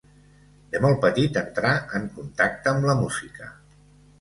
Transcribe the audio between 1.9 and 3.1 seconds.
en contacte amb la